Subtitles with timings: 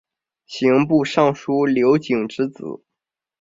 [0.47, 2.83] 刑部尚书刘璟之子。